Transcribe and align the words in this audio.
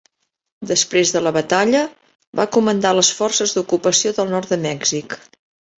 Després 0.69 1.11
de 1.15 1.21
la 1.25 1.33
batalla, 1.35 1.83
va 2.41 2.49
comandar 2.59 2.97
les 3.01 3.15
forces 3.21 3.57
d'ocupació 3.59 4.19
del 4.21 4.37
nord 4.37 4.55
de 4.57 4.63
Mèxic. 4.69 5.21